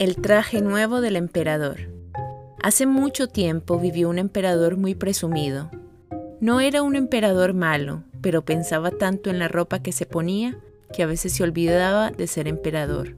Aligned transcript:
El 0.00 0.16
traje 0.16 0.62
nuevo 0.62 1.02
del 1.02 1.14
emperador. 1.14 1.90
Hace 2.62 2.86
mucho 2.86 3.28
tiempo 3.28 3.78
vivió 3.78 4.08
un 4.08 4.18
emperador 4.18 4.78
muy 4.78 4.94
presumido. 4.94 5.70
No 6.40 6.60
era 6.60 6.80
un 6.80 6.96
emperador 6.96 7.52
malo, 7.52 8.02
pero 8.22 8.42
pensaba 8.42 8.92
tanto 8.92 9.28
en 9.28 9.38
la 9.38 9.46
ropa 9.46 9.82
que 9.82 9.92
se 9.92 10.06
ponía 10.06 10.58
que 10.94 11.02
a 11.02 11.06
veces 11.06 11.34
se 11.34 11.42
olvidaba 11.42 12.12
de 12.12 12.26
ser 12.28 12.48
emperador. 12.48 13.14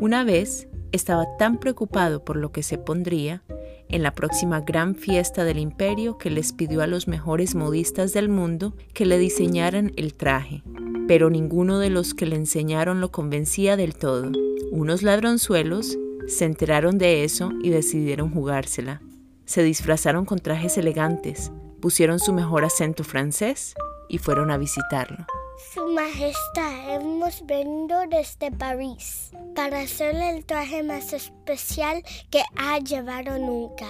Una 0.00 0.24
vez 0.24 0.66
estaba 0.90 1.26
tan 1.38 1.60
preocupado 1.60 2.24
por 2.24 2.38
lo 2.38 2.50
que 2.50 2.64
se 2.64 2.76
pondría 2.76 3.44
en 3.88 4.02
la 4.02 4.12
próxima 4.12 4.62
gran 4.62 4.96
fiesta 4.96 5.44
del 5.44 5.60
imperio 5.60 6.18
que 6.18 6.30
les 6.30 6.52
pidió 6.52 6.82
a 6.82 6.88
los 6.88 7.06
mejores 7.06 7.54
modistas 7.54 8.12
del 8.12 8.28
mundo 8.28 8.74
que 8.94 9.06
le 9.06 9.18
diseñaran 9.18 9.92
el 9.96 10.14
traje, 10.14 10.64
pero 11.06 11.30
ninguno 11.30 11.78
de 11.78 11.90
los 11.90 12.14
que 12.14 12.26
le 12.26 12.34
enseñaron 12.34 13.00
lo 13.00 13.12
convencía 13.12 13.76
del 13.76 13.94
todo. 13.94 14.32
Unos 14.72 15.04
ladronzuelos 15.04 15.96
se 16.26 16.44
enteraron 16.44 16.98
de 16.98 17.24
eso 17.24 17.50
y 17.62 17.70
decidieron 17.70 18.32
jugársela. 18.32 19.00
Se 19.44 19.62
disfrazaron 19.62 20.24
con 20.24 20.38
trajes 20.38 20.76
elegantes, 20.76 21.52
pusieron 21.80 22.18
su 22.18 22.32
mejor 22.32 22.64
acento 22.64 23.04
francés 23.04 23.74
y 24.08 24.18
fueron 24.18 24.50
a 24.50 24.58
visitarlo. 24.58 25.26
Su 25.72 25.86
Majestad, 25.88 26.96
hemos 26.96 27.44
venido 27.46 28.00
desde 28.10 28.50
París 28.50 29.30
para 29.54 29.80
hacerle 29.80 30.36
el 30.36 30.44
traje 30.44 30.82
más 30.82 31.12
especial 31.12 32.02
que 32.30 32.42
ha 32.56 32.78
llevado 32.78 33.38
nunca. 33.38 33.86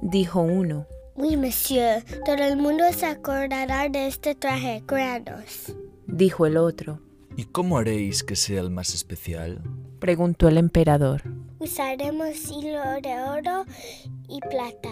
Dijo 0.00 0.40
uno. 0.40 0.86
Oui, 1.16 1.36
monsieur, 1.36 2.04
todo 2.24 2.36
el 2.36 2.56
mundo 2.56 2.84
se 2.92 3.06
acordará 3.06 3.88
de 3.88 4.06
este 4.06 4.36
traje, 4.36 4.84
créanos. 4.86 5.74
Dijo 6.06 6.46
el 6.46 6.56
otro. 6.56 7.00
¿Y 7.36 7.44
cómo 7.44 7.78
haréis 7.78 8.22
que 8.22 8.36
sea 8.36 8.60
el 8.60 8.70
más 8.70 8.94
especial? 8.94 9.62
Preguntó 9.98 10.48
el 10.48 10.58
emperador. 10.58 11.22
Usaremos 11.60 12.50
hilo 12.50 12.80
de 13.02 13.20
oro 13.20 13.64
y 14.28 14.40
plata. 14.40 14.90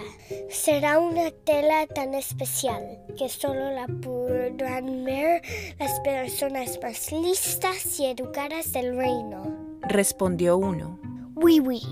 Será 0.50 0.98
una 0.98 1.30
tela 1.30 1.86
tan 1.86 2.14
especial 2.14 2.98
que 3.16 3.28
solo 3.28 3.70
la 3.70 3.86
podrán 3.86 5.04
ver 5.04 5.42
las 5.78 6.00
personas 6.00 6.78
más 6.82 7.12
listas 7.12 8.00
y 8.00 8.06
educadas 8.06 8.72
del 8.72 8.96
reino. 8.96 9.78
Respondió 9.82 10.56
uno. 10.56 10.98
Oui, 11.36 11.60
oui. 11.60 11.82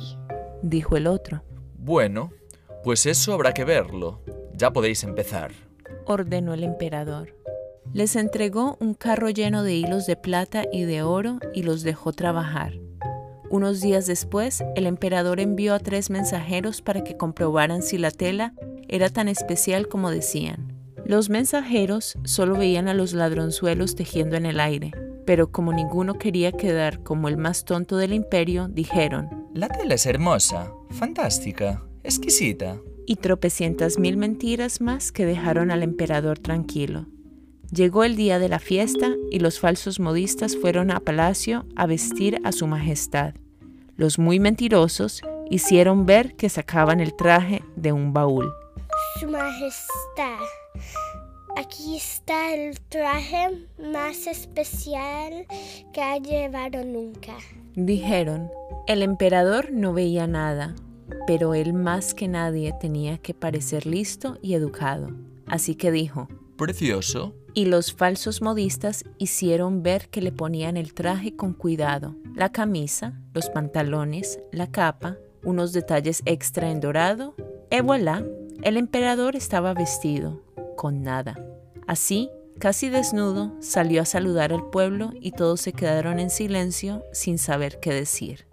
Dijo 0.63 0.97
el 0.97 1.07
otro. 1.07 1.45
Bueno, 1.79 2.33
pues 2.83 3.07
eso 3.07 3.33
habrá 3.33 3.55
que 3.55 3.65
verlo. 3.65 4.23
Ya 4.55 4.73
podéis 4.73 5.05
empezar. 5.05 5.53
Ordenó 6.07 6.53
el 6.55 6.65
emperador. 6.65 7.37
Les 7.93 8.17
entregó 8.17 8.77
un 8.81 8.95
carro 8.95 9.31
lleno 9.31 9.63
de 9.63 9.75
hilos 9.75 10.07
de 10.07 10.17
plata 10.17 10.65
y 10.73 10.83
de 10.83 11.03
oro 11.03 11.39
y 11.53 11.63
los 11.63 11.83
dejó 11.83 12.13
trabajar. 12.13 12.73
Unos 13.55 13.81
días 13.81 14.09
después, 14.09 14.65
el 14.75 14.85
emperador 14.85 15.39
envió 15.39 15.75
a 15.75 15.79
tres 15.79 16.11
mensajeros 16.11 16.83
para 16.83 17.05
que 17.05 17.17
comprobaran 17.17 17.83
si 17.83 17.99
la 17.99 18.11
tela 18.11 18.53
era 18.89 19.11
tan 19.11 19.29
especial 19.29 19.87
como 19.87 20.11
decían. 20.11 20.73
Los 21.07 21.31
mensajeros 21.31 22.19
solo 22.25 22.57
veían 22.57 22.89
a 22.89 22.95
los 22.95 23.13
ladronzuelos 23.13 23.95
tejiendo 23.95 24.35
en 24.35 24.47
el 24.47 24.59
aire, 24.59 24.91
pero 25.25 25.53
como 25.53 25.73
ninguno 25.73 26.15
quería 26.15 26.51
quedar 26.51 27.05
como 27.05 27.29
el 27.29 27.37
más 27.37 27.65
tonto 27.65 27.97
del 27.97 28.13
imperio, 28.13 28.67
dijeron, 28.67 29.47
La 29.55 29.69
tela 29.69 29.95
es 29.95 30.05
hermosa, 30.07 30.73
fantástica, 30.91 31.81
exquisita. 32.03 32.81
y 33.07 33.15
tropecientas 33.15 34.01
mil 34.01 34.17
mentiras 34.17 34.81
más 34.81 35.13
que 35.13 35.27
dejaron 35.27 35.71
al 35.71 35.85
emperador 35.85 36.41
tranquilo. 36.41 37.07
Llegó 37.71 38.03
el 38.03 38.17
día 38.17 38.41
de 38.41 38.49
la 38.49 38.59
fiesta 38.59 39.15
y 39.31 39.39
los 39.39 39.61
falsos 39.61 40.01
modistas 40.01 40.57
fueron 40.57 40.91
a 40.91 40.99
palacio 40.99 41.67
a 41.77 41.87
vestir 41.87 42.41
a 42.43 42.51
su 42.51 42.67
majestad. 42.67 43.35
Los 43.97 44.19
muy 44.19 44.41
mentirosos 44.41 45.23
hicieron 45.51 46.07
ver 46.07 46.35
que 46.35 46.49
sacaban 46.49 47.01
el 47.01 47.15
traje 47.15 47.63
de 47.77 47.93
un 47.93 48.13
baúl. 48.13 48.53
Su 49.21 49.29
Majestad, 49.29 50.45
aquí 51.57 51.97
está 51.97 52.55
el 52.55 52.81
traje 52.81 53.67
más 53.79 54.27
especial 54.27 55.47
que 55.93 56.03
ha 56.03 56.19
llevado 56.19 56.85
nunca. 56.85 57.35
Dijeron, 57.77 58.51
el 58.87 59.03
emperador 59.03 59.71
no 59.73 59.93
veía 59.93 60.27
nada, 60.27 60.75
pero 61.27 61.55
él 61.55 61.73
más 61.73 62.15
que 62.15 62.27
nadie 62.29 62.73
tenía 62.81 63.19
que 63.19 63.35
parecer 63.35 63.87
listo 63.87 64.39
y 64.43 64.55
educado. 64.55 65.11
Así 65.47 65.75
que 65.75 65.91
dijo, 65.93 66.29
Precioso. 66.57 67.35
Y 67.55 67.67
los 67.67 67.95
falsos 67.95 68.43
modistas 68.43 69.05
hicieron 69.19 69.83
ver 69.83 70.09
que 70.09 70.21
le 70.21 70.33
ponían 70.33 70.77
el 70.77 70.93
traje 70.93 71.37
con 71.37 71.55
cuidado, 71.55 72.17
la 72.35 72.51
camisa, 72.51 73.21
los 73.33 73.49
pantalones, 73.49 74.41
la 74.53 74.71
capa, 74.71 75.17
unos 75.45 75.73
detalles 75.73 76.23
extra 76.27 76.71
en 76.71 76.81
dorado, 76.81 77.35
et 77.71 77.83
voilà, 77.83 78.25
el 78.63 78.77
emperador 78.77 79.37
estaba 79.37 79.73
vestido, 79.73 80.43
con 80.77 81.03
nada. 81.03 81.37
Así, 81.87 82.31
casi 82.59 82.89
desnudo, 82.89 83.55
salió 83.61 84.03
a 84.03 84.07
saludar 84.07 84.53
al 84.53 84.71
pueblo 84.71 85.13
y 85.21 85.33
todos 85.33 85.61
se 85.61 85.73
quedaron 85.73 86.19
en 86.19 86.31
silencio 86.31 87.05
sin 87.13 87.39
saber 87.39 87.79
qué 87.79 87.93
decir. 87.93 88.47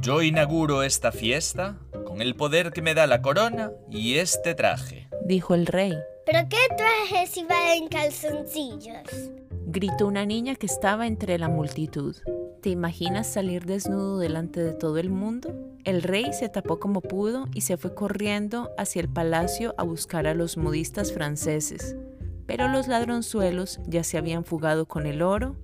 Yo 0.00 0.22
inauguro 0.22 0.82
esta 0.82 1.12
fiesta 1.12 1.78
con 2.06 2.22
el 2.22 2.34
poder 2.34 2.72
que 2.72 2.82
me 2.82 2.94
da 2.94 3.06
la 3.06 3.20
corona 3.22 3.72
y 3.90 4.16
este 4.16 4.54
traje. 4.54 5.08
Dijo 5.24 5.54
el 5.54 5.66
rey. 5.66 5.96
¿Pero 6.30 6.46
qué 6.50 6.58
traje 6.76 7.26
si 7.26 7.42
va 7.44 7.74
en 7.74 7.88
calzoncillos? 7.88 9.30
Gritó 9.64 10.06
una 10.06 10.26
niña 10.26 10.56
que 10.56 10.66
estaba 10.66 11.06
entre 11.06 11.38
la 11.38 11.48
multitud. 11.48 12.14
¿Te 12.60 12.68
imaginas 12.68 13.32
salir 13.32 13.64
desnudo 13.64 14.18
delante 14.18 14.62
de 14.62 14.74
todo 14.74 14.98
el 14.98 15.08
mundo? 15.08 15.54
El 15.84 16.02
rey 16.02 16.34
se 16.34 16.50
tapó 16.50 16.78
como 16.78 17.00
pudo 17.00 17.46
y 17.54 17.62
se 17.62 17.78
fue 17.78 17.94
corriendo 17.94 18.68
hacia 18.76 19.00
el 19.00 19.08
palacio 19.08 19.74
a 19.78 19.84
buscar 19.84 20.26
a 20.26 20.34
los 20.34 20.58
modistas 20.58 21.14
franceses. 21.14 21.96
Pero 22.44 22.68
los 22.68 22.88
ladronzuelos 22.88 23.80
ya 23.86 24.04
se 24.04 24.18
habían 24.18 24.44
fugado 24.44 24.84
con 24.84 25.06
el 25.06 25.22
oro 25.22 25.56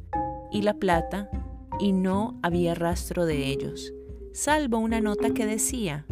y 0.51 0.63
la 0.63 0.73
plata 0.73 1.29
y 1.79 1.93
no 1.93 2.41
había 2.43 2.75
rastro 2.75 3.27
de 3.27 3.49
ellos, 3.49 3.93
salvo 4.33 4.79
una 4.79 5.03
nota 5.03 5.29
que 5.35 5.45
decía, 5.45 6.07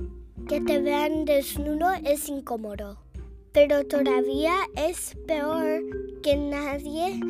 Que 0.46 0.60
te 0.60 0.78
vean 0.78 1.24
desnudo 1.24 1.88
es 2.04 2.28
incómodo. 2.28 2.98
Pero 3.52 3.84
todavía 3.84 4.54
es 4.76 5.14
peor 5.26 5.82
que 6.22 6.36
nadie 6.36 7.20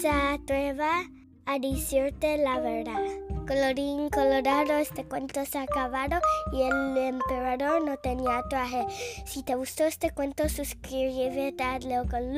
se 0.00 0.08
atreva 0.08 1.04
a 1.46 1.58
decirte 1.58 2.38
la 2.38 2.60
verdad. 2.60 3.02
Colorín 3.46 4.08
colorado, 4.10 4.74
este 4.74 5.04
cuento 5.04 5.44
se 5.44 5.58
ha 5.58 5.62
acabado 5.62 6.20
y 6.52 6.62
el 6.62 6.96
emperador 6.96 7.84
no 7.84 7.96
tenía 7.96 8.42
traje. 8.48 8.86
Si 9.26 9.42
te 9.42 9.54
gustó 9.54 9.84
este 9.84 10.10
cuento, 10.10 10.48
suscríbete 10.48 11.62
a 11.62 11.78
Leo 11.78 12.04
con. 12.06 12.36